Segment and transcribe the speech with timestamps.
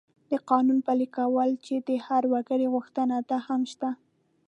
[0.29, 3.89] د قانون پلي کول چې د هر وګړي غوښتنه ده، هم شته.